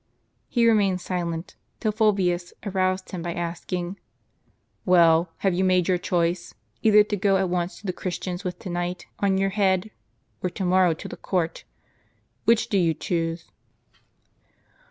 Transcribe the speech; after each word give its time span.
He 0.47 0.67
remained 0.67 0.99
silent, 0.99 1.55
till 1.79 1.91
Fulvius 1.91 2.53
aroused 2.65 3.11
him 3.11 3.21
by 3.21 3.35
asking, 3.35 3.99
"Well, 4.83 5.31
have 5.45 5.53
you 5.53 5.63
made 5.63 5.87
your 5.87 5.99
choice; 5.99 6.55
either 6.81 7.03
to 7.03 7.15
go 7.15 7.37
at 7.37 7.49
once 7.49 7.77
to 7.79 7.85
the 7.85 7.93
Christians 7.93 8.43
with 8.43 8.57
to 8.57 8.71
night 8.71 9.05
on 9.19 9.37
your 9.37 9.51
head, 9.51 9.91
or 10.41 10.49
to 10.49 10.65
mor 10.65 10.85
row 10.85 10.93
to 10.95 11.07
the 11.07 11.17
court? 11.17 11.65
Which 12.45 12.67
do 12.67 12.79
you 12.79 12.95
choose 12.95 13.51